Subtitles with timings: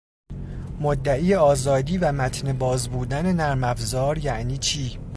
[0.79, 4.99] مدعی آزادی و متنباز بودن نرمافزار یعنی چی؟